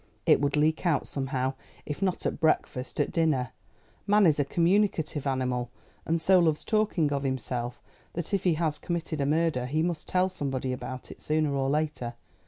[0.25, 1.53] It would leak out somehow
[1.85, 3.51] if not at breakfast, at dinner.
[4.07, 5.69] Man is a communicative animal,
[6.07, 7.79] and so loves talking of himself
[8.13, 12.15] that if he has committed murder he must tell somebody about it sooner or later.